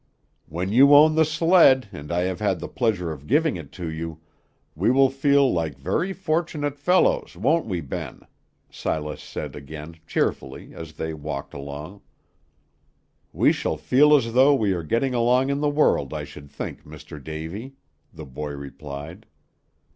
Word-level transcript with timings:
"When 0.47 0.71
you 0.71 0.95
own 0.95 1.13
the 1.13 1.23
sled, 1.25 1.89
and 1.91 2.11
I 2.11 2.21
have 2.21 2.39
had 2.39 2.59
the 2.59 2.67
pleasure 2.67 3.11
of 3.11 3.27
giving 3.27 3.55
it 3.55 3.71
to 3.73 3.87
you, 3.87 4.19
we 4.73 4.89
will 4.89 5.11
feel 5.11 5.53
like 5.53 5.77
very 5.77 6.11
fortunate 6.11 6.79
fellows, 6.79 7.35
won't 7.37 7.67
we, 7.67 7.81
Ben?" 7.81 8.21
Silas 8.71 9.21
said 9.21 9.55
again, 9.55 9.97
cheerfully, 10.07 10.73
as 10.73 10.93
they 10.93 11.13
walked 11.13 11.53
along. 11.53 12.01
"We 13.31 13.51
shall 13.51 13.77
feel 13.77 14.15
as 14.15 14.33
though 14.33 14.55
we 14.55 14.73
are 14.73 14.81
getting 14.81 15.13
along 15.13 15.51
in 15.51 15.59
the 15.59 15.69
world, 15.69 16.15
I 16.15 16.23
should 16.23 16.49
think, 16.49 16.83
Mr. 16.83 17.23
Davy," 17.23 17.73
the 18.11 18.25
boy 18.25 18.53
replied. 18.53 19.27